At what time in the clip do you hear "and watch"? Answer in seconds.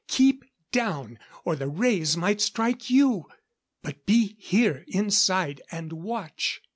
5.69-6.59